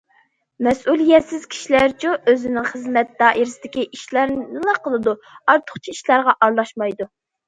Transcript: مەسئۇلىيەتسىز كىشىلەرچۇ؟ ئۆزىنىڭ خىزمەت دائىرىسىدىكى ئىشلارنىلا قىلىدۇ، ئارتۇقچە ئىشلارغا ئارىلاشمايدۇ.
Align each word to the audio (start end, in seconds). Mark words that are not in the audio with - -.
مەسئۇلىيەتسىز 0.67 1.43
كىشىلەرچۇ؟ 1.49 2.13
ئۆزىنىڭ 2.31 2.65
خىزمەت 2.69 3.11
دائىرىسىدىكى 3.19 3.83
ئىشلارنىلا 3.97 4.73
قىلىدۇ، 4.87 5.13
ئارتۇقچە 5.53 5.95
ئىشلارغا 5.97 6.35
ئارىلاشمايدۇ. 6.47 7.09